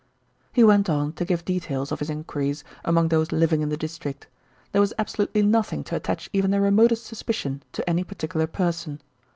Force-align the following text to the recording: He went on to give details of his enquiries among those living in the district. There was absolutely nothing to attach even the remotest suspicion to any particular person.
He 0.51 0.63
went 0.63 0.89
on 0.89 1.13
to 1.13 1.25
give 1.25 1.45
details 1.45 1.91
of 1.91 1.99
his 1.99 2.09
enquiries 2.09 2.63
among 2.83 3.09
those 3.09 3.31
living 3.31 3.61
in 3.61 3.69
the 3.69 3.77
district. 3.77 4.25
There 4.71 4.81
was 4.81 4.95
absolutely 4.97 5.43
nothing 5.43 5.83
to 5.83 5.95
attach 5.95 6.27
even 6.33 6.49
the 6.49 6.59
remotest 6.59 7.03
suspicion 7.05 7.61
to 7.73 7.87
any 7.87 8.03
particular 8.03 8.47
person. 8.47 8.99